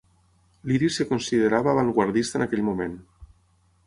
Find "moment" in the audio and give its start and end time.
2.71-2.97